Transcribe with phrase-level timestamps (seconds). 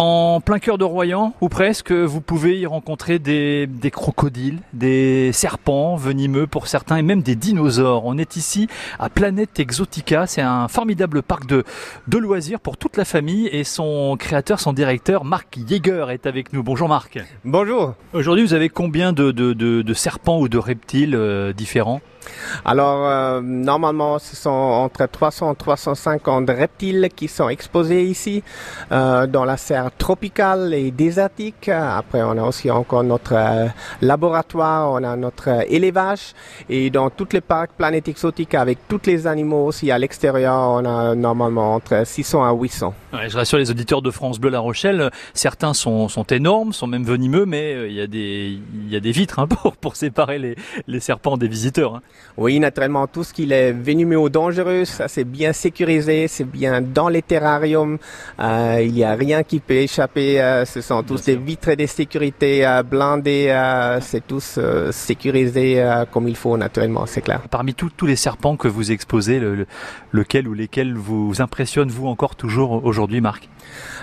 [0.00, 5.32] En plein cœur de Royan, ou presque, vous pouvez y rencontrer des, des, crocodiles, des
[5.32, 8.04] serpents venimeux pour certains et même des dinosaures.
[8.04, 8.68] On est ici
[9.00, 11.64] à Planète Exotica, c'est un formidable parc de,
[12.06, 16.52] de loisirs pour toute la famille et son créateur, son directeur, Marc Yeager est avec
[16.52, 16.62] nous.
[16.62, 17.18] Bonjour Marc.
[17.44, 17.94] Bonjour.
[18.12, 22.00] Aujourd'hui vous avez combien de, de, de, de serpents ou de reptiles euh, différents?
[22.64, 28.42] Alors, euh, normalement, ce sont entre 300 et 350 reptiles qui sont exposés ici
[28.92, 31.68] euh, dans la serre tropicale et désertique.
[31.68, 33.66] Après, on a aussi encore notre euh,
[34.02, 36.34] laboratoire, on a notre euh, élevage
[36.68, 40.84] et dans tous les parcs Planète Exotique avec tous les animaux aussi à l'extérieur, on
[40.84, 42.94] a normalement entre 600 à 800.
[43.12, 46.86] Ouais, je rassure les auditeurs de France Bleu La Rochelle, certains sont, sont énormes, sont
[46.86, 48.58] même venimeux, mais il y a des,
[48.88, 50.56] y a des vitres hein, pour, pour séparer les,
[50.86, 51.96] les serpents des visiteurs.
[51.96, 52.02] Hein.
[52.38, 56.80] Oui, naturellement, tout ce qui est venimeux ou dangereux, ça c'est bien sécurisé, c'est bien
[56.80, 57.98] dans les terrariums.
[58.38, 60.40] Euh, il n'y a rien qui peut échapper.
[60.40, 63.48] Euh, ce sont tous des vitres de sécurité euh, blindées.
[63.48, 64.60] Euh, c'est tous
[64.92, 67.40] sécurisé comme il faut, naturellement, c'est clair.
[67.50, 69.66] Parmi tous tous les serpents que vous exposez, le, le,
[70.12, 73.48] lequel ou lesquels vous impressionnent vous encore toujours aujourd'hui, Marc?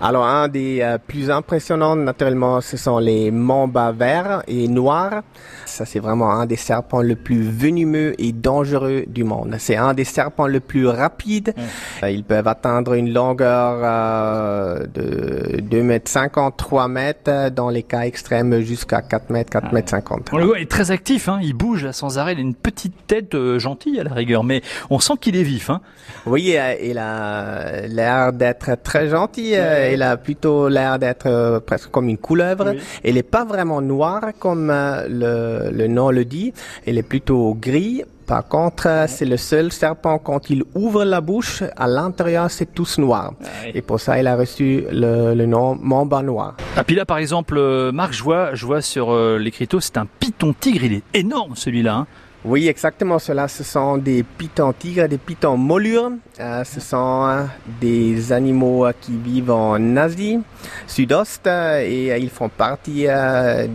[0.00, 5.22] Alors, un des plus impressionnants, naturellement, ce sont les mambas verts et noirs.
[5.66, 9.56] Ça, c'est vraiment un des serpents le plus venimeux et dangereux du monde.
[9.58, 11.54] C'est un des serpents le plus rapides.
[11.56, 12.06] Mmh.
[12.08, 18.02] Ils peuvent atteindre une longueur euh, de 2 mètres 50, 3 mètres, dans les cas
[18.02, 20.30] extrêmes jusqu'à 4 mètres, 4 mètres 50.
[20.32, 21.38] On le voit, il est très actif, hein.
[21.42, 24.44] il bouge là, sans arrêt, il a une petite tête euh, gentille à la rigueur,
[24.44, 25.70] mais on sent qu'il est vif.
[25.70, 25.80] Hein.
[26.26, 29.52] Oui, il a l'air d'être très gentil.
[29.52, 32.72] Ouais il a plutôt l'air d'être euh, presque comme une couleuvre.
[32.72, 32.80] Oui.
[33.04, 36.52] Elle n'est pas vraiment noire comme euh, le, le, nom le dit.
[36.86, 37.79] Elle est plutôt gris.
[38.26, 39.08] Par contre, ouais.
[39.08, 43.32] c'est le seul serpent quand il ouvre la bouche, à l'intérieur c'est tous noir.
[43.40, 43.72] Ouais.
[43.74, 46.54] Et pour ça, il a reçu le, le nom mamba noir.
[46.76, 49.96] Ah puis là, par exemple, euh, Marc, je vois, je vois sur euh, l'écriteau, c'est
[49.96, 50.84] un python tigre.
[50.84, 51.94] Il est énorme celui-là.
[51.94, 52.06] Hein.
[52.42, 53.18] Oui, exactement.
[53.18, 56.12] Cela, ce sont des pitons tigres, des pitons mollures.
[56.38, 57.42] Euh, ce sont euh,
[57.82, 60.40] des animaux euh, qui vivent en Asie
[60.86, 63.06] Sud-Est et ils font partie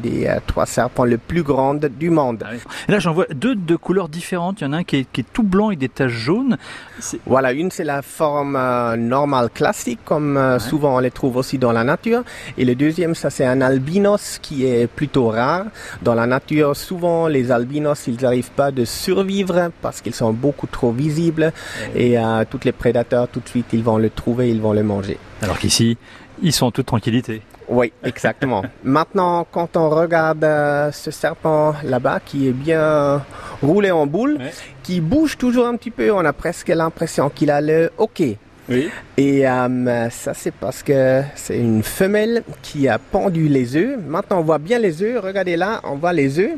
[0.02, 2.44] des trois serpents les plus grands du monde.
[2.46, 2.60] Ah oui.
[2.88, 4.62] Là, j'en vois deux de couleurs différentes.
[4.62, 6.58] Il y en a un qui est, qui est tout blanc et des taches jaunes.
[7.26, 8.58] Voilà, une c'est la forme
[8.98, 10.60] normale classique, comme ouais.
[10.60, 12.24] souvent on les trouve aussi dans la nature.
[12.58, 15.66] Et le deuxième, ça c'est un albinos qui est plutôt rare.
[16.02, 20.68] Dans la nature, souvent les albinos, ils arrivent pas de survivre parce qu'ils sont beaucoup
[20.68, 21.52] trop visibles
[21.96, 24.74] et, et euh, tous les prédateurs tout de suite ils vont le trouver, ils vont
[24.74, 25.18] le manger.
[25.42, 25.98] Alors qu'ici,
[26.42, 27.42] ils sont en toute tranquillité.
[27.68, 28.64] Oui, exactement.
[28.84, 33.24] Maintenant, quand on regarde euh, ce serpent là-bas qui est bien
[33.62, 34.52] roulé en boule, ouais.
[34.84, 38.38] qui bouge toujours un petit peu, on a presque l'impression qu'il a le hockey.
[38.68, 38.90] Oui.
[39.18, 44.00] Et euh, ça, c'est parce que c'est une femelle qui a pendu les œufs.
[44.08, 45.22] Maintenant, on voit bien les œufs.
[45.24, 46.58] Regardez là, on voit les œufs.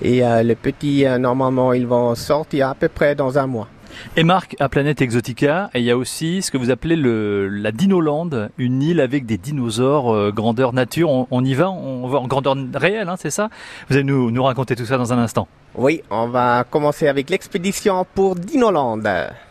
[0.00, 3.68] Et euh, les petits, euh, normalement, ils vont sortir à peu près dans un mois.
[4.16, 7.72] Et Marc, à Planète Exotica, il y a aussi ce que vous appelez le, la
[7.72, 11.10] Dinoland, une île avec des dinosaures euh, grandeur nature.
[11.10, 13.48] On, on, y va, on va en grandeur réelle, hein, c'est ça?
[13.88, 15.48] Vous allez nous, nous raconter tout ça dans un instant.
[15.74, 19.00] Oui, on va commencer avec l'expédition pour Dinoland.